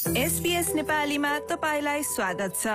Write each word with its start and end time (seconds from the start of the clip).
SPS 0.00 0.72
नेपालीमा 0.74 1.38
तपाईँलाई 1.44 2.02
स्वागत 2.02 2.54
छ। 2.56 2.66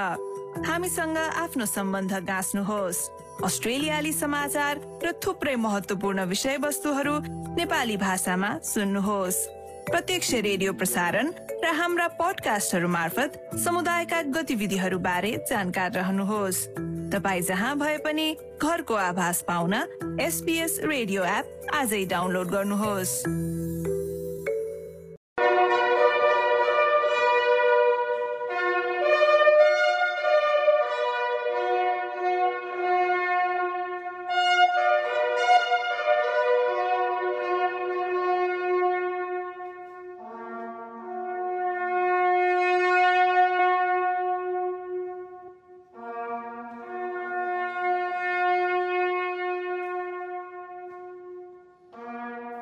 हामीसँग 0.62 1.18
आफ्नो 1.18 1.66
सम्बन्ध 1.66 2.14
गाँच्नुहोस्। 2.22 3.00
अस्ट्रेलियाली 3.44 4.12
समाचार 4.14 5.02
र 5.02 5.12
थुप्रै 5.26 5.56
महत्वपूर्ण 5.58 6.26
विषयवस्तुहरू 6.30 7.14
नेपाली 7.58 7.98
भाषामा 7.98 8.50
सुन्नुहोस्। 8.62 9.38
प्रत्यक्ष 9.90 10.34
रेडियो 10.46 10.74
प्रसारण 10.74 11.32
र 11.66 11.74
हाम्रा 11.74 12.08
पडकास्टहरू 12.22 12.88
मार्फत 12.88 13.58
समुदायका 13.58 14.22
गतिविधिहरू 14.30 15.00
बारे 15.02 15.32
जानकार 15.50 15.92
रहनुहोस्। 15.98 16.66
तपाईँ 17.10 17.42
जहाँ 17.42 17.76
भए 17.78 17.98
पनि 18.06 18.28
घरको 18.62 18.94
आभास 18.94 19.42
पाउन 19.50 19.74
एसपीएस 20.22 20.80
रेडियो 20.86 21.24
एप 21.26 21.74
आजै 21.74 22.06
डाउनलोड 22.06 22.48
गर्नुहोस्। 22.54 23.14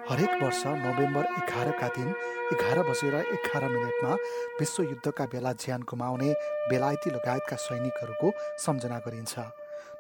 हरेक 0.10 0.42
वर्ष 0.44 0.62
नोभेम्बर 0.68 1.26
एघारका 1.40 1.88
दिन 1.96 2.08
एघार 2.54 2.82
बजेर 2.90 3.14
एघार 3.16 3.68
मिनटमा 3.68 4.14
विश्वयुद्धका 4.60 5.26
बेला 5.32 5.52
ज्यान 5.64 5.82
गुमाउने 5.90 6.32
बेलायती 6.70 7.10
लगायतका 7.10 7.56
सैनिकहरूको 7.56 8.32
सम्झना 8.66 8.98
गरिन्छ। 9.06 9.40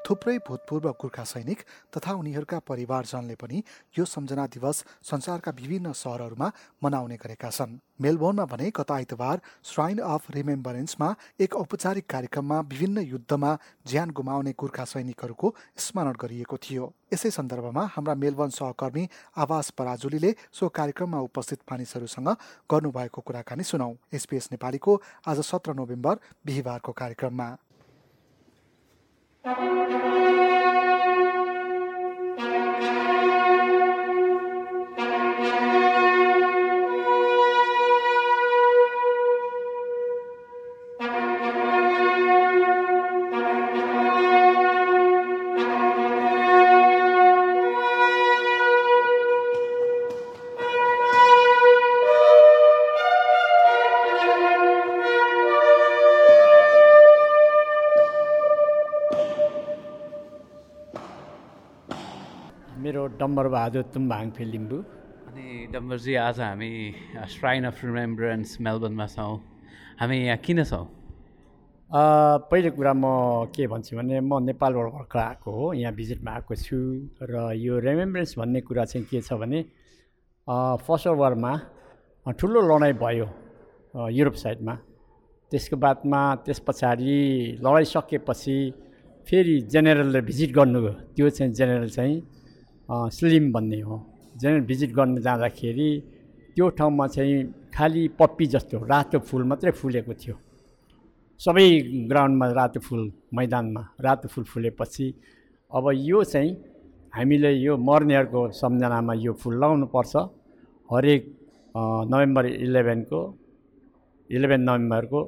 थुप्रै 0.05 0.37
भूतपूर्व 0.47 0.89
गोर्खा 1.01 1.23
सैनिक 1.23 1.59
तथा 1.97 2.13
उनीहरूका 2.13 2.59
परिवारजनले 2.59 3.35
पनि 3.35 3.63
यो 3.99 4.05
सम्झना 4.05 4.45
दिवस 4.47 4.83
संसारका 5.03 5.51
विभिन्न 5.51 5.91
सहरहरूमा 5.93 6.51
मनाउने 6.83 7.17
गरेका 7.17 7.49
छन्। 7.49 7.79
मेलबोर्नमा 8.01 8.45
भने 8.45 8.69
गत 8.75 8.91
आइतबार 8.91 9.41
श्राइन 9.63 9.99
अफ 10.03 10.31
रिमेम्बरेन्समा 10.31 11.13
एक 11.39 11.55
औपचारिक 11.55 12.05
कार्यक्रममा 12.09 12.59
विभिन्न 12.61 13.01
युद्धमा 13.03 13.51
ज्यान 13.87 14.09
गुमाउने 14.11 14.53
गोर्खा 14.59 14.85
सैनिकहरूको 14.85 15.53
स्मरण 15.77 16.15
गरिएको 16.21 16.57
थियो। 16.57 16.93
यसै 17.13 17.29
सन्दर्भमा 17.31 17.83
हाम्रा 17.93 18.15
मेलबोर्न 18.15 18.51
सहकर्मी 18.51 19.07
आवास 19.37 19.69
पराजुलीले 19.77 20.35
सो 20.51 20.69
कार्यक्रममा 20.69 21.19
उपस्थित 21.21 21.59
मानिसहरूसँग 21.71 22.29
गर्नुभएको 22.71 23.21
कुराकानी 23.21 23.63
सुनौ। 23.63 23.93
एसपिएस 24.13 24.49
नेपालीको 24.51 25.01
आज 25.27 25.39
सत्र 25.41 25.73
नोभेम्बर 25.73 26.19
बिहिबारको 26.45 26.91
कार्यक्रममा। 26.91 27.47
Thank 29.43 29.59
you. 29.59 29.82
मेरो 63.23 63.31
डम्बरबहादुर 63.31 63.83
तुम्बाङ 63.93 64.31
लिम्बू 64.51 64.77
अनि 65.31 65.71
डम्बरजी 65.71 66.13
आज 66.27 66.39
हामी 66.39 66.71
श्राइन 67.31 67.63
अफ 67.71 67.77
रिमेम्बरेन्स 67.85 68.57
मेलबर्नमा 68.59 69.07
छौँ। 69.15 69.39
हामी 69.99 70.17
यहाँ 70.27 70.37
किन 70.43 70.63
छौँ? 70.63 70.83
अ, 71.87 72.03
पहिलो 72.51 72.71
कुरा 72.75 72.93
म 72.93 73.47
के 73.55 73.67
भन्छु 73.71 73.95
भने 73.95 74.19
म 74.19 74.43
नेपालबाट 74.43 74.87
भर्खर 74.91 75.19
आएको 75.19 75.51
हो 75.55 75.73
यहाँ 75.73 75.93
भिजिटमा 75.95 76.31
आएको 76.31 76.55
छु। 76.55 76.77
र 77.23 77.55
यो 77.55 77.79
रेमेम्ब्रेन्स 77.79 78.35
भन्ने 78.39 78.61
कुरा 78.67 78.85
चाहिँ 78.91 79.07
के 79.07 79.21
छ 79.23 79.39
भने 79.39 79.59
फर्स्ट 80.83 81.07
वारमा 81.07 81.53
अ, 82.27 82.31
ठुलो 82.35 82.59
लडाइँ 82.59 82.93
भयो 82.99 83.27
युरोप 84.11 84.35
साइडमा। 84.35 84.75
त्यसको 85.51 85.75
बादमा 85.79 86.19
त्यस 86.43 86.59
पछाडि 86.67 87.15
लडाइँ 87.63 87.87
सकेपछि 87.87 88.57
फेरि 89.27 89.55
जेनेरलले 89.71 90.21
भिजिट 90.27 90.51
गर्नुभयो। 90.51 90.93
त्यो 91.15 91.29
चाहिँ 91.29 91.53
जेनेरल 91.55 91.89
चाहिँ 91.89 92.42
स्लिम 93.11 93.51
भन्ने 93.53 93.79
हो। 93.81 93.95
जेनेरल 94.35 94.65
भिजिट 94.65 94.91
गर्न 94.93 95.21
जाँदाखेरि 95.21 95.89
त्यो 96.55 96.69
ठाउँमा 96.77 97.07
चाहिँ 97.07 97.43
खालि 97.75 98.07
पप्पी 98.19 98.45
जस्तो 98.53 98.77
रातो 98.85 99.19
फुल 99.27 99.43
मात्रै 99.49 99.71
फुलेको 99.71 100.13
थियो। 100.13 100.35
सबै 101.41 101.67
ग्राउन्डमा 102.09 102.45
रातो 102.59 102.79
फुल 102.79 103.01
मैदानमा 103.33 103.83
रातो 104.05 104.27
फुल 104.33 104.43
फुलेपछि 104.43 105.07
अब 105.71 105.85
यो 105.93 106.23
चाहिँ 106.23 106.51
हामीले 107.13 107.51
यो 107.65 107.77
मर्नेहरूको 107.77 108.41
सम्झनामा 108.61 109.13
यो 109.25 109.33
फुल 109.41 109.53
लगाउनुपर्छ। 109.63 110.13
हरेक 110.89 111.21
नोभेम्बर 112.11 112.45
इलेभेनको 112.45 113.19
इलेभेन 114.29 114.61
नोभेम्बरको 114.61 115.19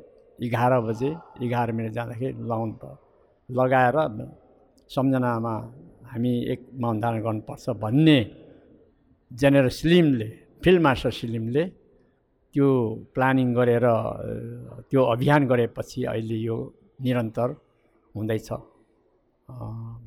एघार 0.45 0.73
बजे 0.81 1.09
एघार 1.45 1.71
मिनट 1.71 1.91
जाँदाखेरि 1.93 2.33
लगाउनु 2.43 2.89
लगाएर 3.49 3.97
सम्झनामा 4.89 5.55
हामी 6.15 6.31
एक 6.53 6.61
मौन 6.79 6.95
धारण 7.03 7.19
गर्नुपर्छ 7.27 7.65
भन्ने 7.83 8.19
जेनेरल 9.31 9.71
स्लिमले 9.79 10.27
फिल्ड 10.63 10.81
मास्टर 10.81 11.11
स्लिमले 11.19 11.63
त्यो 12.55 12.67
प्लानिङ 13.15 13.47
गरेर 13.53 13.85
त्यो 14.89 15.01
अभियान 15.13 15.41
गरेपछि 15.51 16.03
अहिले 16.11 16.37
यो 16.47 16.57
निरन्तर 17.03 17.49
हुँदैछ 18.15 18.49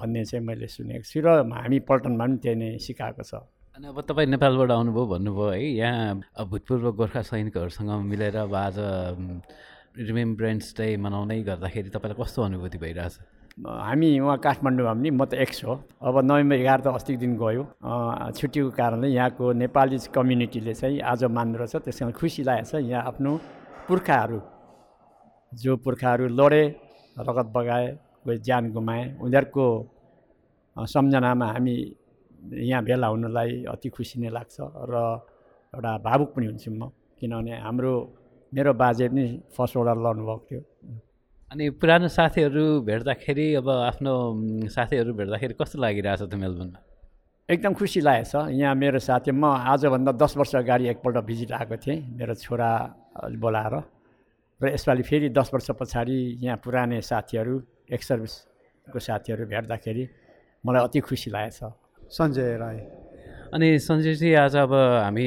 भन्ने 0.00 0.24
चाहिँ 0.24 0.44
मैले 0.48 0.66
सुनेको 0.66 1.04
छु 1.04 1.20
र 1.20 1.28
हामी 1.44 1.78
पल्टनमा 1.84 2.24
पनि 2.24 2.36
त्यही 2.42 2.56
नै 2.56 2.68
सिकाएको 2.80 3.22
छ। 3.22 3.44
अनि 3.76 3.86
अब 3.92 4.00
तपाईँ 4.08 4.28
नेपालबाट 4.32 4.70
आउनुभयो 4.72 5.04
भन्नुभयो 5.12 5.48
है 5.52 5.60
यहाँ 5.76 6.48
भूतपूर्व 6.50 6.86
गोर्खा 6.98 7.22
सैनिकहरूसँग 7.28 7.90
मिलेर 8.10 8.36
अब 8.48 8.54
आज 8.64 8.76
रिमेम्बरेन्स 10.08 10.66
डे 10.78 10.86
मनाउँदै 11.04 11.38
गर्दाखेरि 11.52 11.90
तपाईँलाई 11.94 12.18
कस्तो 12.18 12.42
अनुभूति 12.48 12.78
भइरहेछ? 12.80 13.14
हामी 13.58 14.08
उहाँ 14.20 14.36
काठमाडौँमा 14.38 14.92
पनि 14.94 15.10
म 15.10 15.24
त 15.26 15.34
एक्स 15.34 15.64
हो। 15.66 15.74
अब 15.98 16.14
नोभेम्बर 16.22 16.56
एघार 16.62 16.80
त 16.80 16.86
अस्तिको 16.94 17.18
दिन 17.18 17.32
गयो 17.42 17.62
छुट्टीको 18.38 18.70
कारणले 18.70 19.08
यहाँको 19.10 19.44
नेपाली 19.58 19.98
कम्युनिटीले 20.14 20.74
चाहिँ 20.74 21.00
आज 21.02 21.24
मान्दो 21.26 21.58
रहेछ 21.58 21.76
त्यस 21.82 21.98
कारण 21.98 22.12
खुसी 22.14 22.42
लागेको 22.46 22.70
छ। 22.70 22.86
यहाँ 22.86 23.02
आफ्नो 23.10 23.32
पुर्खाहरू 23.88 24.40
जो 25.52 25.76
पुर्खाहरू 25.82 26.26
लडे 26.38 26.62
रगत 27.18 27.48
बगाए 27.50 27.86
कोही 28.22 28.38
ज्यान 28.46 28.70
गुमाए 28.72 29.02
उनीहरूको 29.26 29.66
सम्झनामा 30.76 31.46
हामी 31.54 31.74
यहाँ 32.62 32.82
भेला 32.86 33.06
हुनुलाई 33.10 33.50
अति 33.74 33.88
खुसी 33.90 34.20
नै 34.22 34.30
लाग्छ 34.30 34.56
र 34.86 34.94
एउटा 35.74 35.92
भावुक 36.06 36.28
पनि 36.34 36.46
हुन्छु 36.46 36.70
म। 36.70 36.94
किनभने 37.18 37.52
हाम्रो 37.66 37.92
मेरो 38.52 38.72
बाजे 38.78 39.08
पनि 39.10 39.24
फर्स्ट 39.50 39.76
ओडर 39.76 39.96
लड्नुभएको 39.98 40.44
थियो। 40.46 40.60
अनि 41.52 41.68
पुरानो 41.80 42.08
साथीहरू 42.08 42.62
भेट्दाखेरि 42.84 43.44
अब 43.56 43.68
आफ्नो 43.68 44.14
साथीहरू 44.68 45.12
भेट्दाखेरि 45.16 45.54
कस्तो 45.56 45.80
लागिरहेछ 45.80 46.22
त 46.22 46.34
मेलबर्नमा 46.36 46.80
एकदम 47.48 47.72
खुसी 47.72 48.00
लागेको 48.04 48.28
छ 48.28 48.52
यहाँ 48.52 48.74
मेरो 48.76 48.98
साथी 49.00 49.32
म 49.32 49.44
आजभन्दा 49.72 50.12
दस 50.12 50.36
वर्ष 50.36 50.54
अगाडि 50.60 50.88
एकपल्ट 50.92 51.16
भिजिट 51.24 51.52
आएको 51.56 51.76
थिएँ 51.80 51.98
मेरो 52.20 52.34
छोरा 52.44 52.70
बोलाएर। 53.40 53.74
र 54.60 54.64
यसपालि 54.76 55.02
फेरि 55.08 55.28
दस 55.32 55.48
वर्ष 55.54 55.70
पछाडि 55.80 56.18
यहाँ 56.44 56.60
पुराने 56.60 57.00
साथीहरू 57.00 57.54
एक्स 57.96 58.08
सर्भिसको 58.08 58.98
साथीहरू 59.00 59.46
भेट्दाखेरि 59.48 60.04
मलाई 60.64 60.82
अति 60.84 61.00
खुसी 61.00 61.30
लागेको 61.32 61.72
छ 61.72 61.72
सञ्जय 62.12 62.56
राई। 62.60 62.78
अनि 63.54 63.78
सञ्जयजी 63.80 64.32
आज 64.44 64.56
अब 64.56 64.72
हामी 64.74 65.24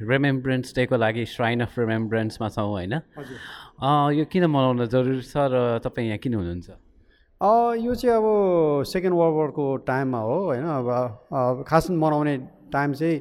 रिमेम्बरेन्स 0.00 0.74
डेको 0.74 0.96
लागि 0.96 1.24
श्राइन 1.28 1.60
अफ 1.60 1.78
रिमेम्बरेन्समा 1.78 2.48
छौँ 2.48 2.64
होइन? 2.64 2.92
यो 4.16 4.24
किन 4.32 4.44
मनाउन 4.48 4.86
जरुरी 4.88 5.20
छ 5.20 5.36
र 5.52 5.76
तपाईँ 5.84 6.06
यहाँ 6.08 6.18
किन 6.18 6.34
हुनुहुन्छ? 6.34 6.68
यो 7.84 7.94
चाहिँ 7.94 8.16
अब 8.16 8.26
सेकेन्ड 8.88 9.14
वर्ल्ड 9.20 9.36
वारको 9.36 9.64
टाइममा 9.84 10.20
हो 10.24 10.36
होइन? 10.48 10.64
अब 10.64 11.64
खास 11.68 11.90
मनाउने 11.92 12.36
टाइम 12.72 12.92
चाहिँ 12.96 13.16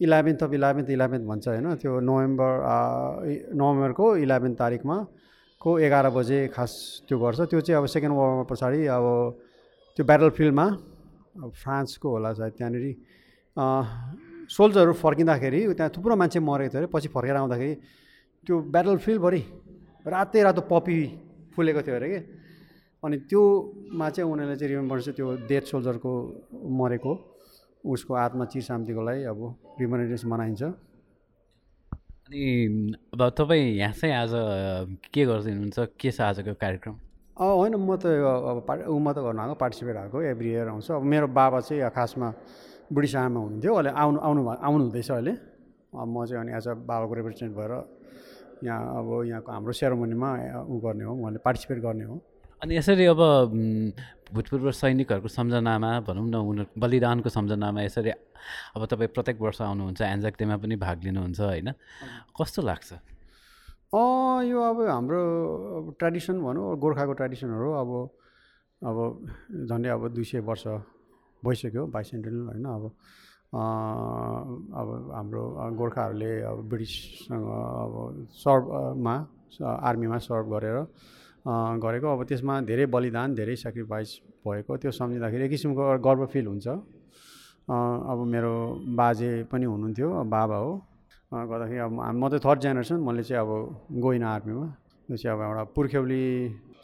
इलेभेन्थ 0.00 0.42
अफ 0.42 0.52
इलेभेन्थ 0.56 0.88
इलेभेन्थ 0.90 1.24
भन्छ 1.28 1.48
होइन? 1.48 1.74
त्यो 1.76 2.00
नोभेम्बर 2.00 2.50
नोभेम्बरको 3.52 4.06
इलेभेन्थ 4.24 4.56
तारिकमा 4.58 4.96
को 5.60 5.78
एघार 5.78 6.08
बजे 6.16 6.46
खास 6.56 6.72
त्यो 7.08 7.18
गर्छ। 7.20 7.40
त्यो 7.52 7.60
चाहिँ 7.60 7.78
अब 7.80 7.86
सेकेन्ड 7.92 8.16
वर्ल्ड 8.16 8.36
वार 8.36 8.46
पछाडि 8.48 8.80
अब 8.96 9.04
त्यो 9.96 10.04
ब्याटल 10.08 10.30
फिल्डमा 10.40 10.66
अब 11.44 11.50
फ्रान्सको 11.52 12.08
होला 12.08 12.32
सायद 12.32 12.52
त्यहाँनिर। 12.56 13.12
सोल्जरहरू 13.56 14.92
फर्किँदाखेरि 14.92 15.60
त्यहाँ 15.74 15.90
थुप्रो 15.96 16.14
मान्छे 16.16 16.40
मरेको 16.40 16.70
थियो 16.72 16.80
अरे 16.80 16.88
पछि 16.94 17.08
फर्केर 17.14 17.36
आउँदाखेरि 17.36 17.74
त्यो 18.46 18.54
ब्याटल 18.74 18.96
फिल्डभरि 19.04 19.42
रातै 20.06 20.42
रातो 20.42 20.62
पपी 20.70 20.98
फुलेको 21.54 21.82
थियो 21.82 21.96
अरे 21.96 22.08
कि। 22.08 22.18
अनि 23.02 23.16
त्योमा 23.28 24.08
चाहिँ 24.10 24.30
उनीहरूले 24.30 24.56
चाहिँ 24.58 24.70
रिमेम्बर 24.74 25.00
चाहिँ 25.00 25.16
त्यो 25.16 25.28
डेथ 25.48 25.64
सोल्जरको 25.70 26.12
मरेको 26.80 27.12
उसको 27.84 28.12
आत्मा 28.14 28.44
चिर 28.52 28.62
शान्तिको 28.62 29.02
लागि 29.04 29.22
अब 29.28 29.40
रिमेम्बरेन्स 29.80 30.24
मनाइन्छ। 30.24 30.62
अनि 32.24 32.42
अब 33.12 33.20
तपाईँ 33.38 33.76
यहाँ 33.76 33.92
चाहिँ 33.92 34.14
आज 34.14 34.32
के 35.12 35.24
गर्दै 35.24 35.50
हुनुहुन्छ? 35.52 35.78
के 36.00 36.10
छ 36.10 36.20
आजको 36.20 36.52
कार्यक्रम? 36.56 36.94
होइन 37.36 37.74
म 37.76 37.96
त 37.96 38.06
अब 38.08 38.64
पा 38.68 38.74
ऊ 38.88 38.98
म 38.98 39.12
त 39.12 39.18
गर्नु 39.20 39.40
आएको 39.40 39.54
पार्टिसिपेट 39.60 39.96
आएको 39.96 40.22
एभ्री 40.32 40.50
इयर 40.50 40.68
आउँछ। 40.68 40.90
अब 40.90 41.02
मेरो 41.04 41.26
बाबा 41.28 41.60
चाहिँ 41.60 41.90
खासमा 41.92 42.28
बुढी 42.92 43.08
सामा 43.08 43.40
हुनुहुन्थ्यो। 43.40 43.72
अहिले 43.74 43.90
आउनु 43.90 44.18
आउनु 44.20 44.40
आउनु 44.48 44.84
हुँदैछ 44.84 45.10
अहिले। 45.10 45.32
म 45.94 46.24
चाहिँ 46.26 46.40
अनि 46.42 46.52
एज 46.58 46.66
अ 46.68 46.74
बाबाको 46.74 47.14
रिप्रेजेन्टेन्ट 47.14 47.54
भएर 47.56 47.72
यहाँ 48.64 48.82
अब 48.98 49.08
यहाँको 49.28 49.50
हाम्रो 49.52 49.72
सेरोमनीमा 49.72 50.28
ऊ 50.68 50.74
गर्ने 50.84 51.04
हो 51.04 51.14
मैले 51.14 51.38
पार्टिसिपेट 51.44 51.78
गर्ने 51.84 52.04
हो। 52.04 52.16
अनि 52.62 52.76
यसरी 52.76 53.04
अब 53.12 53.20
भूतपूर्व 54.34 54.70
सैनिकहरूको 54.72 55.28
सम्झनामा 55.28 55.90
भनौँ 56.08 56.26
न 56.28 56.34
उनीहरू 56.34 56.80
बलिदानको 56.80 57.28
सम्झनामा 57.28 57.80
यसरी 57.82 58.10
अब 58.10 58.80
तपाईँ 58.90 59.12
प्रत्येक 59.14 59.40
वर्ष 59.40 59.60
आउनुहुन्छ 59.62 60.00
एन्जाक 60.00 60.34
डेमा 60.38 60.56
पनि 60.58 60.76
भाग 60.76 60.96
लिनुहुन्छ 61.04 61.40
होइन? 61.40 61.68
कस्तो 62.34 62.62
लाग्छ? 62.62 62.90
यो 64.50 64.58
अब 64.60 64.78
हाम्रो 64.88 65.20
ट्रेडिसन 65.98 66.36
भनौँ 66.42 66.76
गोर्खाको 66.82 67.12
ट्रेडिसनहरू 67.20 67.70
अब 67.82 67.90
अब 68.82 68.96
झन्डै 69.68 69.88
अब 69.88 70.02
दुई 70.14 70.24
सय 70.24 70.40
वर्ष 70.42 70.64
भइसक्यो 71.44 71.86
बाइसेन्टेनल 71.94 72.44
होइन। 72.48 72.64
अब 72.64 72.84
अब 73.54 74.88
हाम्रो 75.14 75.42
गोर्खाहरूले 75.78 76.32
अब 76.42 76.58
ब्रिटिससँग 76.68 77.46
अब 77.84 77.92
सर्भमा 78.34 79.14
आर्मीमा 79.62 80.18
सर्भ 80.18 80.46
गरेर 80.54 80.78
गरेको। 81.84 82.06
अब 82.08 82.20
त्यसमा 82.24 82.54
धेरै 82.66 82.86
बलिदान 82.90 83.34
धेरै 83.34 83.54
सेक्रिफाइस 83.56 84.10
भएको। 84.46 84.76
त्यो 84.76 84.90
सम्झिँदाखेरि 84.90 85.44
एक 85.44 85.50
किसिमको 85.50 85.82
गर्व 86.02 86.26
फिल 86.32 86.46
हुन्छ। 86.46 86.66
अब 87.68 88.18
मेरो 88.26 88.54
बाजे 88.98 89.30
पनि 89.52 89.64
हुनुहुन्थ्यो 89.64 90.08
बाबा 90.34 90.56
हो। 90.56 90.72
गर्दाखेरि 91.32 91.78
अब 91.78 91.92
म 91.92 92.28
त 92.28 92.40
थर्ड 92.44 92.58
जेनेरेसन 92.60 92.98
मैले 93.06 93.22
चाहिँ 93.22 93.40
अब 93.44 93.50
गइनँ 94.02 94.26
आर्मीमा। 94.26 94.66
त्यो 95.08 95.16
चाहिँ 95.16 95.36
अब 95.36 95.40
एउटा 95.44 95.62
पुर्ख्यौली 95.76 96.24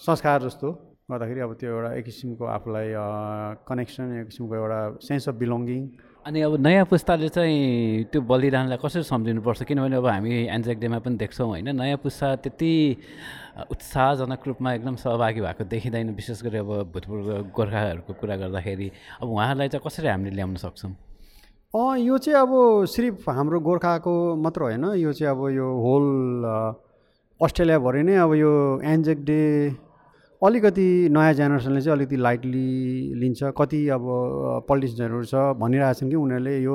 संस्कार 0.06 0.38
जस्तो। 0.42 0.68
गर्दाखेरि 1.10 1.40
अब 1.40 1.52
त्यो 1.60 1.70
एउटा 1.70 1.90
एक 1.98 2.04
किसिमको 2.04 2.44
आफूलाई 2.56 2.86
कनेक्सन 3.68 4.06
एक 4.20 4.26
किसिमको 4.30 4.54
एउटा 4.54 4.78
सेन्स 5.02 5.28
अफ 5.28 5.34
बिलोङ्गिङ 5.42 5.82
अनि 6.26 6.40
अब 6.40 6.54
नयाँ 6.60 6.84
पुस्ताले 6.84 7.28
चाहिँ 7.32 8.04
त्यो 8.12 8.20
बलिदानलाई 8.20 8.78
कसरी 8.84 9.02
सम्झिनुपर्छ? 9.08 9.62
किनभने 9.64 9.96
अब 9.96 10.06
हामी 10.06 10.32
एन्जेक 10.52 10.78
डेमा 10.80 10.98
पनि 11.00 11.16
देख्छौँ 11.16 11.48
होइन 11.48 11.68
नयाँ 11.76 11.96
पुस्ता 11.96 12.36
त्यति 12.44 12.72
उत्साहजनक 13.72 14.40
रूपमा 14.46 14.72
एकदम 14.72 14.94
सहभागी 15.00 15.40
भएको 15.40 15.64
देखिँदैन। 15.64 16.12
विशेष 16.12 16.42
गरी 16.44 16.58
अब 16.60 16.92
भूतपूर्व 16.92 17.28
गोर्खाहरूको 17.56 18.12
कुरा 18.20 18.36
गर्दाखेरि। 18.36 18.88
अब 19.22 19.28
उहाँहरूलाई 19.28 19.68
चाहिँ 19.68 19.84
कसरी 19.86 20.08
हामीले 20.08 20.36
ल्याउन 20.36 20.56
सक्छौँ? 20.60 20.92
अँ 21.74 21.98
यो 21.98 22.18
चाहिँ 22.18 22.38
अब 22.40 22.52
सिर्फ 22.84 23.28
हाम्रो 23.28 23.60
गोर्खाको 23.64 24.12
मात्र 24.44 24.60
होइन 24.62 24.84
यो 25.00 25.12
चाहिँ 25.16 25.30
अब 25.32 25.40
यो 25.56 25.66
होल 25.84 26.06
अस्ट्रेलियाभरि 27.40 28.02
नै 28.02 28.14
अब 28.20 28.34
यो 28.34 28.52
एन्जेक 28.84 29.24
डे 29.24 29.40
अलिकति 30.42 31.08
नयाँ 31.12 31.32
जेनेरेसनले 31.34 31.80
चाहिँ 31.80 31.96
अलिकति 31.96 32.16
लाइटली 32.16 33.14
लिन्छ। 33.20 33.52
कति 33.58 33.88
अब 33.92 34.04
पोलिटिसियनहरू 34.68 35.24
छ 35.24 35.34
भनिरहेछन् 35.60 36.10
कि 36.10 36.16
उनीहरूले 36.16 36.56
यो 36.58 36.74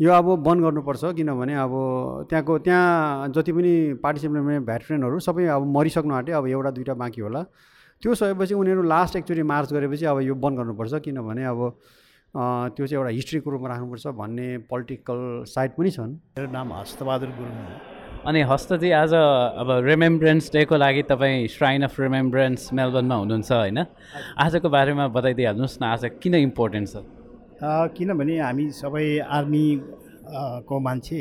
यो 0.00 0.12
अब 0.12 0.28
बन्द 0.40 0.62
गर्नुपर्छ 0.64 1.12
किनभने 1.16 1.54
अब 1.54 1.72
त्यहाँको 2.30 2.58
त्यहाँ 2.64 3.28
जति 3.28 3.52
पनि 3.52 3.72
पार्टिसिपेन्ट 4.02 4.66
भेटरेनहरू 4.66 5.18
सबै 5.20 5.46
अब 5.52 5.66
मरिसक्नु 5.76 6.14
आँट्यो। 6.14 6.38
अब 6.38 6.46
एउटा 6.48 6.70
दुइटा 6.80 6.94
बाँकी 6.96 7.20
होला। 7.20 7.42
त्यो 8.02 8.14
सकेपछि 8.14 8.54
उनीहरू 8.54 8.82
लास्ट 8.82 9.16
एक्चुली 9.16 9.42
मार्च 9.52 9.72
गरेपछि 9.72 10.04
अब 10.08 10.20
यो 10.24 10.34
बन्द 10.34 10.56
गर्नुपर्छ 10.58 10.94
किनभने 11.04 11.44
अब 11.44 11.60
त्यो 12.34 12.86
चाहिँ 12.86 12.98
एउटा 12.98 13.10
हिस्ट्रीको 13.14 13.50
रूपमा 13.50 13.68
राख्नुपर्छ 13.68 14.06
भन्ने 14.16 14.46
पोलिटिकल 14.70 15.44
साइड 15.52 15.70
पनि 15.76 15.90
छन्। 15.90 16.12
मेरो 16.40 16.50
नाम 16.52 16.72
हस्तबहादुर 16.72 17.28
गुरुङ 17.36 17.93
अनि 18.24 18.40
हस्तजी 18.48 18.90
आज 18.96 19.12
अब 19.60 19.70
रिमेम्ब्रेन्स 19.84 20.48
डेको 20.52 20.76
लागि 20.76 21.02
तपाईँ 21.12 21.48
श्राइन 21.52 21.82
अफ 21.84 22.00
रिमेम्ब्रेन्स 22.00 22.72
मेलबर्नमा 22.72 23.14
हुनुहुन्छ 23.14 23.52
होइन? 23.52 23.78
आजको 24.40 24.68
बारेमा 24.72 25.08
बताइदिइहाल्नुहोस् 25.12 25.76
न 25.76 25.84
आज 25.84 26.04
किन 26.24 26.34
इम्पोर्टेन्ट 26.48 26.88
छ? 26.88 27.04
किनभने 27.60 28.38
हामी 28.40 28.64
सबै 28.80 29.04
आर्मी 29.28 29.66
को 30.64 30.74
मान्छे 30.80 31.20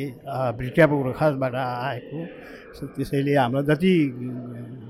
ब्रिटिया 0.55 0.85
गोर्खाबाट 0.87 1.55
आएको। 1.55 2.19
त्यसैले 2.95 3.35
हाम्रो 3.35 3.61
जति 3.67 3.93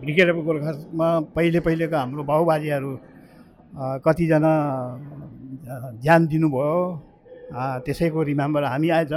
ब्रिगेड 0.06 0.30
गोर्खामा 0.38 1.10
पहिले 1.34 1.60
पहिलेको 1.66 1.98
हाम्रो 1.98 2.24
बाबुबाजेहरू 2.30 2.92
कतिजना 4.06 4.54
ज्यान 5.98 6.22
दिनुभयो। 6.30 6.78
त्यसैको 7.86 8.20
रिमेम्बर 8.22 8.64
हामी 8.70 8.90
आज 9.02 9.14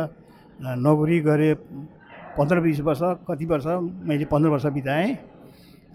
नोकरी 0.80 1.18
गरे 1.28 1.50
पन्ध्र 2.36 2.60
बिस 2.60 2.80
वर्ष 2.80 3.00
कति 3.24 3.44
वर्ष 3.48 3.66
मैले 4.04 4.24
पन्ध्र 4.28 4.48
वर्ष 4.50 4.66
बिताएँ 4.76 5.12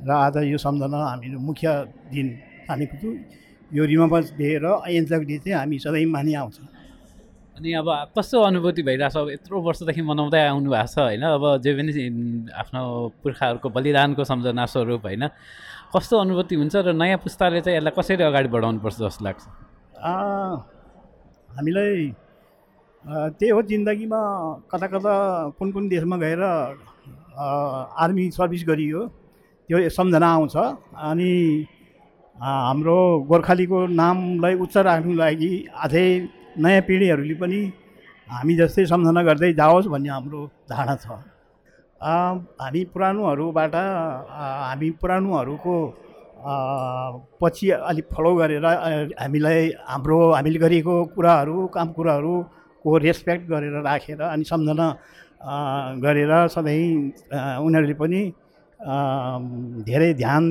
र 0.01 0.09
आज 0.09 0.37
यो 0.49 0.57
सम्झना 0.57 0.97
हामीहरू 0.97 1.39
मुख्य 1.39 1.69
दिन 2.09 2.27
ठानेको 2.65 2.95
छु। 2.97 3.09
यो 3.71 3.85
रिमेम्बर्स 3.85 4.33
डे 4.33 4.49
र 4.57 4.81
एन्जक 4.89 5.21
डे 5.29 5.37
चाहिँ 5.37 5.57
हामी 5.57 5.77
सधैँ 5.77 6.05
मानि 6.09 6.33
आउँछ 6.33 6.57
अनि 7.57 7.73
अब 7.77 7.89
कस्तो 8.17 8.41
अनुभूति 8.41 8.81
भइरहेछ? 8.81 9.17
अब 9.17 9.29
यत्रो 9.29 9.61
वर्षदेखि 9.61 10.01
मनाउँदै 10.01 10.41
आउनु 10.49 10.69
भएको 10.71 10.89
छ 10.89 10.97
होइन? 10.97 11.21
अब 11.29 11.61
जे 11.61 11.71
पनि 11.77 11.91
आफ्नो 12.57 12.81
पुर्खाहरूको 13.21 13.69
बलिदानको 13.69 14.23
सम्झना 14.25 14.65
स्वरूप 14.65 15.05
होइन? 15.05 15.29
कस्तो 15.93 16.15
अनुभूति 16.17 16.55
हुन्छ 16.57 16.75
र 16.75 16.97
नयाँ 16.97 17.21
पुस्ताले 17.21 17.61
चाहिँ 17.61 17.77
यसलाई 17.77 17.93
कसरी 17.93 18.23
अगाडि 18.23 18.49
बढाउनुपर्छ 18.49 18.97
जस्तो 18.97 19.21
लाग्छ? 19.25 19.43
हामीलाई 21.53 21.93
त्यही 23.05 23.49
हो 23.51 23.61
जिन्दगीमा 23.65 24.21
कता 24.71 24.87
कता 24.87 25.13
कुन 25.57 25.71
कुन 25.71 25.87
देशमा 25.89 26.17
गएर 26.21 26.41
आर्मी 27.97 28.29
सर्भिस 28.31 28.63
गरियो 28.67 29.01
त्यो 29.69 29.89
सम्झना 29.89 30.27
आउँछ। 30.27 30.55
अनि 31.09 31.31
हाम्रो 32.37 32.97
गोर्खालीको 33.29 33.79
नामलाई 33.97 34.53
उच्च 34.61 34.77
राख्नुको 34.77 35.17
लागि 35.17 35.51
अझै 35.83 36.05
नयाँ 36.61 36.81
पिँढीहरूले 36.87 37.35
पनि 37.41 37.59
हामी 38.27 38.53
जस्तै 38.61 38.85
सम्झना 38.85 39.21
गर्दै 39.23 39.53
जाओस् 39.57 39.87
भन्ने 39.89 40.09
हाम्रो 40.09 40.39
धारणा 40.69 40.95
छ। 41.01 41.05
हामी 42.01 42.81
पुरानोहरूबाट 42.93 43.75
हामी 43.75 44.89
पुरानोहरूको 45.01 45.75
पछि 47.41 47.69
अलिक 47.89 48.05
फलो 48.13 48.31
गरेर 48.35 48.65
हामीलाई 48.65 49.69
हाम्रो 49.89 50.17
हामीले 50.37 50.59
गरेको 50.59 50.95
कुराहरू 51.15 51.55
काम 51.75 51.87
कुराहरू 51.97 52.33
को 52.83 52.97
रेस्पेक्ट 53.07 53.43
गरेर 53.49 53.75
राखेर 53.87 54.21
अनि 54.21 54.43
सम्झना 54.51 54.87
गरेर 56.05 56.31
सधैँ 56.55 56.83
उनीहरूले 57.65 57.95
पनि 58.01 58.21
धेरै 59.87 60.13
ध्यान 60.21 60.43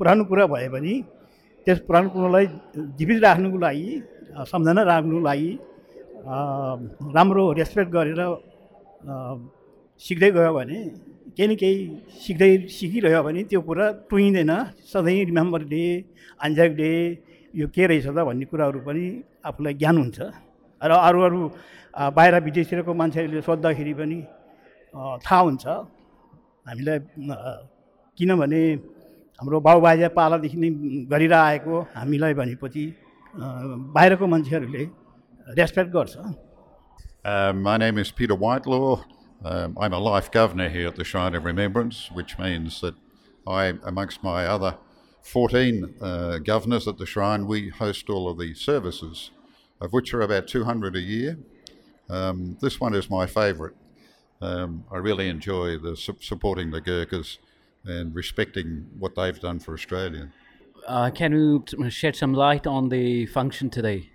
पुरानो 0.00 0.24
कुरा 0.30 0.44
भए 0.52 0.68
पनि 0.74 0.94
त्यस 1.66 1.78
पुरानो 1.86 2.08
कुरोलाई 2.14 2.46
जीवित 2.98 3.18
राख्नुको 3.24 3.58
लागि 3.66 3.88
सम्झना 4.52 4.82
राख्नुको 4.82 5.22
लागि 5.28 5.50
राम्रो 7.16 7.44
रेस्पेक्ट 7.60 7.90
गरेर 7.96 8.20
सिक्दै 10.02 10.30
गयो 10.36 10.52
भने 10.54 10.78
केही 11.36 11.48
न 11.48 11.54
केही 11.56 11.76
सिक्दै 12.24 12.50
सिकिरह्यो 12.76 13.20
भने 13.24 13.42
त्यो 13.50 13.60
कुरा 13.68 13.86
टुइँदैन। 14.10 14.52
सधैँ 14.92 15.24
रिमेम्बर 15.30 15.62
डे 15.72 15.84
अन्जाक 16.44 16.70
डे 16.80 16.90
यो 17.54 17.66
के 17.74 17.82
रहेछ 17.86 18.06
त 18.06 18.18
भन्ने 18.28 18.44
कुराहरू 18.52 18.80
पनि 18.86 19.04
आफूलाई 19.48 19.74
ज्ञान 19.80 19.96
हुन्छ। 20.02 20.18
र 20.81 20.91
अरू 20.91 21.21
अरू 21.27 21.41
बाहिर 22.17 22.39
विदेशतिरको 22.47 22.93
मान्छेहरूले 22.93 23.41
सोद्धाखेरि 23.49 23.93
पनि 23.99 24.19
थाहा 25.25 25.39
हुन्छ 25.47 25.65
हामीलाई 26.69 26.99
किनभने 28.17 28.61
हाम्रो 29.39 29.59
बाबुबाजे 29.67 30.07
पालादेखि 30.19 30.57
नै 30.63 30.69
गरिरहेको 31.13 31.75
हामीलाई 31.97 32.33
भनेपछि 32.41 32.85
बाहिरको 33.97 34.27
मान्छेहरूले 34.33 34.83
रेस्पेक्ट 35.61 35.91
गर्छ 35.99 36.17
Uh, 37.27 37.51
my 37.51 37.75
name 37.75 37.97
is 37.97 38.09
Peter 38.09 38.35
Whitelaw. 38.35 39.03
Um, 39.43 39.77
I'm 39.77 39.91
a 39.91 39.99
life 39.99 40.31
governor 40.31 40.69
here 40.69 40.87
at 40.87 40.95
the 40.95 41.03
Shrine 41.03 41.35
of 41.35 41.43
Remembrance, 41.43 42.09
which 42.13 42.39
means 42.39 42.79
that 42.79 42.95
I, 43.45 43.73
amongst 43.83 44.23
my 44.23 44.45
other 44.45 44.77
14 45.23 45.95
uh, 45.99 46.37
governors 46.37 46.87
at 46.87 46.97
the 46.97 47.05
shrine, 47.05 47.47
we 47.47 47.67
host 47.67 48.09
all 48.09 48.29
of 48.29 48.37
the 48.37 48.53
services 48.53 49.31
of 49.82 49.92
which 49.92 50.14
are 50.14 50.22
about 50.22 50.46
200 50.46 50.96
a 50.96 51.00
year. 51.00 51.38
Um, 52.08 52.56
this 52.60 52.80
one 52.80 52.94
is 52.94 53.10
my 53.10 53.26
favourite. 53.26 53.74
Um, 54.40 54.84
I 54.90 54.96
really 54.96 55.28
enjoy 55.28 55.78
the 55.78 55.96
su- 55.96 56.16
supporting 56.20 56.70
the 56.70 56.80
Gurkhas 56.80 57.38
and 57.84 58.14
respecting 58.14 58.86
what 58.98 59.14
they've 59.14 59.38
done 59.38 59.58
for 59.58 59.74
Australia. 59.74 60.30
Uh, 60.86 61.10
can 61.10 61.32
you 61.32 61.64
shed 61.90 62.16
some 62.16 62.32
light 62.32 62.66
on 62.66 62.88
the 62.88 63.26
function 63.26 63.70
today? 63.70 64.10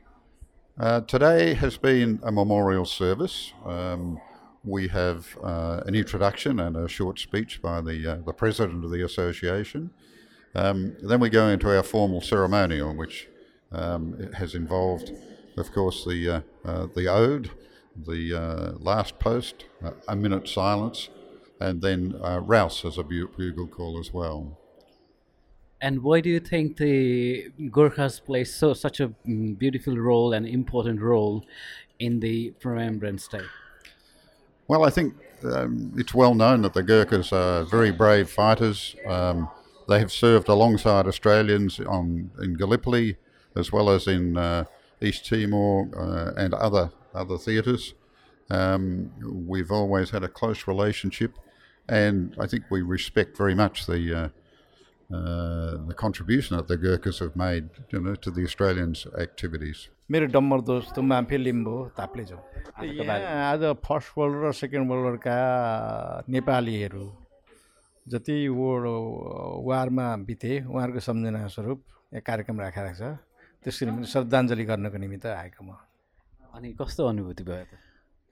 Uh, 0.80 1.02
today 1.02 1.54
has 1.54 1.78
been 1.78 2.20
a 2.24 2.32
memorial 2.32 2.86
service. 2.86 3.54
Um, 3.66 4.20
we 4.64 4.88
have 4.90 5.38
uh, 5.44 5.82
an 5.86 5.96
introduction 5.96 6.60
and 6.60 6.76
a 6.76 6.88
short 6.88 7.20
speech 7.20 7.62
by 7.62 7.82
the, 7.82 8.14
uh, 8.14 8.18
the 8.26 8.34
president 8.34 8.84
of 8.84 8.92
the 8.92 9.04
association. 9.04 9.92
Um, 10.56 10.96
then 11.02 11.20
we 11.20 11.30
go 11.30 11.48
into 11.48 11.76
our 11.76 11.84
formal 11.84 12.22
ceremonial, 12.22 12.94
which 12.94 13.28
um, 13.72 14.32
has 14.34 14.56
involved, 14.56 15.12
of 15.58 15.72
course, 15.72 16.06
the, 16.06 16.30
uh, 16.30 16.42
uh 16.66 16.88
the 16.96 17.08
ode, 17.08 17.52
the 17.96 18.34
uh, 18.34 18.72
last 18.80 19.20
post, 19.20 19.66
uh, 19.84 19.92
a 20.08 20.16
minute 20.16 20.48
silence, 20.48 21.10
and 21.60 21.82
then 21.82 22.16
Rouse 22.22 22.86
as 22.86 22.98
a 22.98 23.04
bugle 23.04 23.68
call 23.68 24.00
as 24.00 24.14
well. 24.14 24.58
And 25.82 26.02
why 26.02 26.22
do 26.22 26.30
you 26.30 26.40
think 26.40 26.78
the 26.78 27.52
Gurkhas 27.70 28.20
play 28.20 28.44
so 28.44 28.74
such 28.74 29.00
a 29.00 29.10
mm, 29.28 29.58
beautiful 29.58 29.96
role 29.98 30.34
and 30.34 30.46
important 30.46 31.02
role 31.02 31.46
in 32.00 32.20
the 32.20 32.54
Remembrance 32.64 33.28
Day? 33.28 33.46
Well, 34.68 34.84
I 34.84 34.90
think 34.90 35.14
um, 35.44 35.94
it's 35.96 36.14
well 36.14 36.34
known 36.34 36.64
that 36.64 36.74
the 36.74 36.84
Gurkhas 36.84 37.32
are 37.32 37.64
very 37.64 37.92
brave 37.92 38.30
fighters. 38.30 38.96
Um, 39.06 39.50
they 39.88 40.00
have 40.00 40.12
served 40.12 40.50
alongside 40.50 41.08
Australians 41.08 41.80
on 41.80 42.32
in 42.42 42.56
Gallipoli, 42.56 43.18
as 43.56 43.72
well 43.72 43.90
as 43.90 44.08
in 44.08 44.36
uh, 44.36 44.66
East 45.01 45.27
Timor 45.27 45.89
uh, 45.97 46.33
and 46.37 46.55
other 46.55 46.91
other 47.15 47.39
theatres. 47.39 47.95
Um, 48.51 49.11
we've 49.47 49.71
always 49.71 50.11
had 50.11 50.23
a 50.23 50.29
close 50.29 50.67
relationship, 50.67 51.33
and 51.89 52.35
I 52.39 52.47
think 52.47 52.65
we 52.71 52.83
respect 52.83 53.37
very 53.37 53.55
much 53.55 53.87
the 53.87 54.01
uh, 54.15 54.29
uh, 55.15 55.77
the 55.87 55.95
contribution 55.95 56.57
that 56.57 56.69
the 56.69 56.77
Gurkhas 56.77 57.19
have 57.19 57.37
made, 57.37 57.69
you 57.91 58.01
know, 58.01 58.15
to 58.15 58.31
the 58.31 58.45
Australians' 58.45 59.07
activities. 59.19 59.89
मेरो 60.11 60.27
डम्बर 60.29 60.61
दोस्त 60.61 60.99
माम्फे 61.09 61.37
लिम्बू 61.37 61.75
ताप्लेजो 61.97 62.37
यहाँ 62.85 63.19
आज 63.53 63.63
first 63.87 64.19
world 64.19 64.45
र 64.45 64.53
second 64.61 64.91
world 64.91 65.05
वरका 65.07 65.37
नेपालीहरू 66.29 67.05
जति 68.07 68.37
world 68.49 68.89
वारमा 69.69 70.09
बिते 70.29 70.53
उहाँहरूको 70.69 71.01
सम्झना 71.09 71.47
स्वरूप 71.55 71.81
यहाँ 72.13 72.23
कार्यक्रम 72.27 72.61
राखेको 72.61 72.93
छ 72.99 73.17
त्यसको 73.64 73.84
निम्ति 73.86 74.08
श्रद्धाञ्जली 74.12 74.64
गर्नको 74.70 74.98
निमित्त 74.98 75.26
आएको 75.26 75.62
म। 75.64 75.72
अनि 76.56 76.74
कस्तो 76.80 77.02
अनुभूति 77.08 77.44
भयो 77.44 77.66
त? 77.66 77.74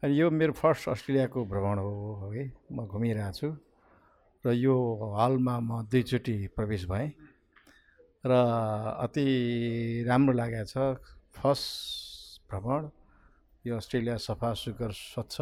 अनि 0.03 0.13
यो 0.21 0.29
मेरो 0.29 0.53
फर्स्ट 0.53 0.89
अस्ट्रेलियाको 0.89 1.39
भ्रमण 1.45 1.77
हो 1.81 2.29
है 2.33 2.43
म 2.71 2.85
घुमिरहेको 2.85 3.33
छु। 3.33 3.49
र 4.45 4.53
यो 4.53 4.75
हलमा 5.17 5.55
म 5.59 5.81
दुईचोटि 5.89 6.35
प्रवेश 6.55 6.85
भएँ। 6.85 7.09
र 8.25 8.31
अति 9.01 9.25
राम्रो 10.07 10.33
लागेको 10.33 10.65
छ 10.69 10.75
फर्स्ट 11.33 12.45
भ्रमण 12.49 12.81
यो 13.65 13.73
अस्ट्रेलिया 13.75 14.17
सफा 14.21 14.53
सुग्घर 14.53 14.91
स्वच्छ 14.93 15.35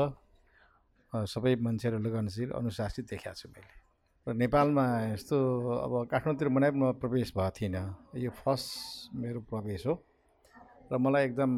सबै 1.14 1.54
मान्छेहरू 1.60 1.98
लगनशील 2.00 2.50
अनुशासित 2.56 3.06
देखाएको 3.12 3.36
छु 3.36 3.48
मैले। 3.52 3.83
र 4.24 4.34
नेपालमा 4.40 4.86
यस्तो 5.14 5.36
अब 5.84 5.94
काठमाडौँतिर 6.08 6.48
बनाए 6.56 6.72
म 6.72 6.96
प्रवेश 6.96 7.36
भएको 7.36 7.52
थिइनँ। 7.60 7.84
यो 8.24 8.32
फर्स्ट 8.32 9.12
मेरो 9.20 9.40
प्रवेश 9.52 9.84
हो। 9.88 9.94
र 10.88 10.96
मलाई 10.96 11.24
एकदम 11.28 11.52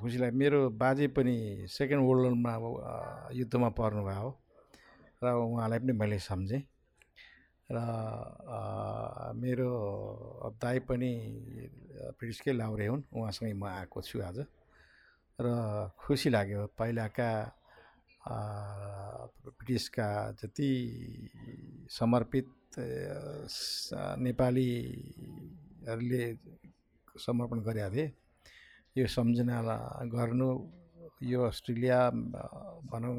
खुसी 0.00 0.16
लाग्यो 0.24 0.38
मेरो 0.40 0.60
बाजे 0.80 1.06
पनि 1.12 1.36
सेकेन्ड 1.68 2.02
वर्ल्डमा 2.08 2.52
अब 2.56 2.64
युद्धमा 3.36 3.68
पर्नुभयो 3.68 4.28
र 5.20 5.26
उहाँलाई 5.28 5.78
पनि 5.84 5.92
मैले 5.92 6.18
सम्झेँ। 6.24 6.62
र 7.68 7.76
मेरो 9.36 9.70
दाई 10.56 10.78
पनि 10.88 11.12
ब्रिटिसकै 12.16 12.52
लाउरे 12.56 12.86
हुन्। 12.86 13.02
उहाँसँगै 13.12 13.52
म 13.52 13.64
आएको 13.76 14.00
छु 14.00 14.24
आज। 14.24 14.38
र 15.36 15.46
खुसी 16.00 16.28
लाग्यो। 16.32 16.60
पहिलाका 16.80 17.28
ब्रिटिसका 18.26 20.08
जति 20.40 20.72
समर्पित 21.90 22.50
नेपालीहरूले 24.20 26.36
समर्पण 27.16 27.60
गरेका 27.62 27.90
थिए 27.90 28.12
यो 28.96 29.06
सम्झना 29.06 29.60
गर्नु 30.12 30.50
यो 31.22 31.42
अस्ट्रेलिया 31.44 31.98
भनौँ 32.90 33.16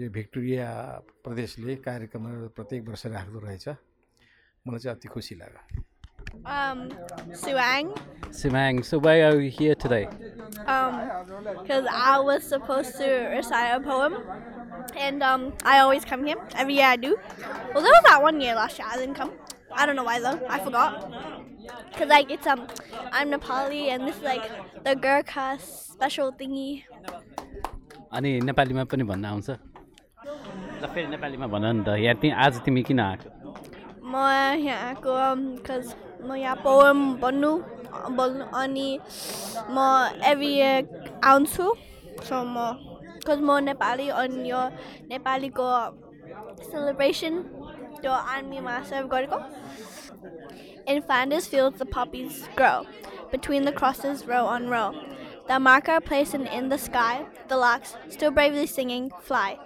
यो 0.00 0.10
भिक्टोरिया 0.10 0.68
प्रदेशले 1.24 1.76
कार्यक्रमहरू 1.86 2.48
प्रत्येक 2.56 2.88
वर्ष 2.88 3.06
राख्दो 3.08 3.38
रहेछ 3.38 3.68
मलाई 3.68 4.80
चाहिँ 4.80 4.96
अति 4.96 5.08
खुसी 5.08 5.34
लाग्यो 5.34 5.89
Um, 6.45 6.89
Suang. 7.33 7.97
Suang. 8.31 8.83
So 8.85 8.99
why 8.99 9.21
are 9.21 9.39
you 9.39 9.49
here 9.49 9.75
today? 9.75 10.07
Um, 10.67 11.09
because 11.61 11.85
I 11.91 12.19
was 12.19 12.43
supposed 12.43 12.97
to 12.97 13.07
recite 13.33 13.75
a 13.75 13.79
poem, 13.79 14.17
and 14.95 15.23
um, 15.23 15.53
I 15.63 15.79
always 15.79 16.05
come 16.05 16.25
here 16.25 16.37
every 16.55 16.75
year. 16.75 16.85
I 16.85 16.95
do. 16.95 17.17
Well, 17.73 17.83
there 17.83 17.93
was 17.97 18.03
that 18.05 18.21
one 18.21 18.41
year 18.41 18.55
last 18.55 18.77
year 18.79 18.87
I 18.91 18.97
didn't 18.97 19.15
come. 19.15 19.31
I 19.71 19.85
don't 19.85 19.95
know 19.95 20.03
why 20.03 20.19
though. 20.19 20.39
I 20.49 20.59
forgot. 20.59 21.11
Cause 21.97 22.07
like 22.07 22.29
it's 22.29 22.45
um, 22.47 22.67
I'm 23.11 23.31
Nepali, 23.31 23.87
and 23.89 24.07
this 24.07 24.17
is 24.17 24.23
like 24.23 24.43
the 24.83 24.95
Gurkha 24.95 25.57
special 25.59 26.31
thingy. 26.31 26.83
अनि 28.15 28.39
नेपालीमा 28.47 28.83
पनि 28.87 29.03
भन्न 29.03 29.25
आउँछ 29.25 29.49
ल 29.49 30.87
फेरि 30.93 31.07
नेपालीमा 31.07 31.47
भन 31.51 31.65
नि 31.75 31.83
त 31.83 31.99
यहाँ 31.99 32.15
तिमी 32.15 32.31
आज 32.31 32.53
तिमी 32.63 32.81
किन 32.87 32.99
आएको 32.99 33.29
म 34.07 34.15
यहाँ 34.15 34.77
आएको 34.87 35.11
बिकज 35.35 35.85
म 36.27 36.35
यहाँ 36.35 36.55
पोएम 36.65 36.99
भन्नु 37.21 37.51
बोल्नु 38.17 38.45
अनि 38.61 38.89
म 39.69 39.77
एभ्री 40.31 40.51
इयर 40.53 41.19
आउँछु 41.31 41.65
सो 42.27 42.43
म 42.43 42.57
बिकज 43.15 43.39
म 43.41 43.59
नेपाली 43.69 44.09
अनि 44.21 44.49
यो 44.49 44.61
नेपालीको 45.11 45.69
सेलिब्रेसन 46.71 47.41
त्यो 48.01 48.11
आर्मीमा 48.11 48.81
सर्भ 48.89 49.09
गरेको 49.15 49.39
In 50.87 51.01
Flanders 51.01 51.47
fields 51.47 51.79
the 51.79 51.85
poppies 51.85 52.47
grow, 52.55 52.85
between 53.31 53.65
the 53.65 53.71
crosses 53.71 54.27
row 54.27 54.45
on 54.45 54.67
row. 54.69 54.93
The 55.47 55.59
marker 55.59 55.99
placed 55.99 56.35
in 56.35 56.69
the 56.69 56.77
sky, 56.77 57.25
the 57.47 57.57
larks, 57.57 57.95
still 58.09 58.29
bravely 58.29 58.67
singing, 58.67 59.11
fly. 59.21 59.57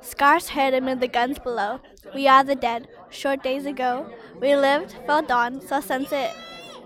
Scarce 0.00 0.48
heard 0.48 0.74
amid 0.74 1.00
the 1.00 1.06
guns 1.06 1.38
below. 1.38 1.78
We 2.14 2.26
are 2.26 2.42
the 2.42 2.56
dead, 2.56 2.88
short 3.09 3.43
days 3.43 3.65
ago. 3.65 4.09
We 4.39 4.55
lived, 4.55 4.95
felt 5.05 5.27
dawn, 5.27 5.61
saw 5.61 5.79
sunset 5.79 6.35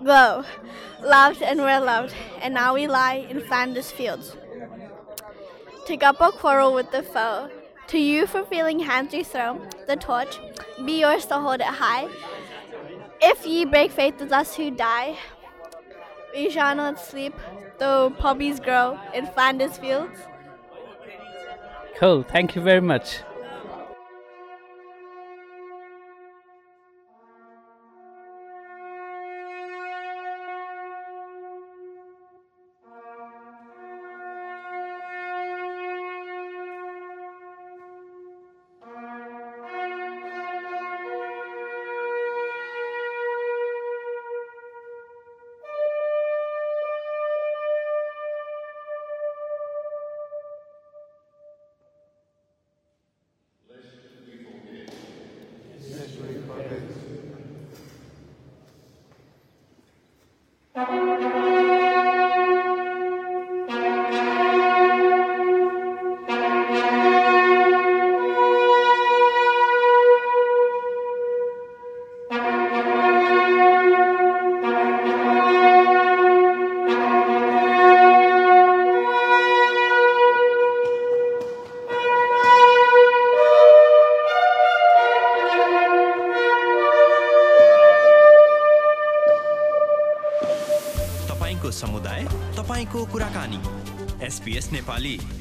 glow, 0.02 0.44
loved 1.02 1.42
and 1.42 1.60
were 1.60 1.80
loved, 1.80 2.14
and 2.40 2.54
now 2.54 2.74
we 2.74 2.86
lie 2.86 3.26
in 3.28 3.40
Flanders 3.40 3.90
fields. 3.90 4.36
Take 5.86 6.02
up 6.02 6.20
a 6.20 6.30
quarrel 6.30 6.74
with 6.74 6.90
the 6.90 7.02
foe. 7.02 7.50
To 7.88 7.98
you 7.98 8.26
for 8.26 8.44
feeling 8.44 8.80
hands 8.80 9.12
you 9.12 9.24
throw, 9.24 9.60
the 9.86 9.96
torch, 9.96 10.38
be 10.84 11.00
yours 11.00 11.26
to 11.26 11.38
hold 11.38 11.60
it 11.60 11.66
high. 11.66 12.08
If 13.20 13.46
ye 13.46 13.64
break 13.66 13.90
faith 13.90 14.18
with 14.20 14.32
us 14.32 14.56
who 14.56 14.70
die, 14.70 15.18
we 16.34 16.50
shall 16.50 16.74
not 16.74 16.98
sleep, 16.98 17.34
though 17.78 18.10
poppies 18.10 18.58
grow 18.58 18.98
in 19.12 19.26
Flanders 19.26 19.76
fields. 19.76 20.18
Cool, 21.98 22.22
thank 22.22 22.56
you 22.56 22.62
very 22.62 22.80
much. 22.80 23.18
समुदाय 94.44 94.60
तपाईँको 94.60 94.64
कुराकानी 94.64 94.72
SBS 94.72 94.72
Nepali. 94.72 95.33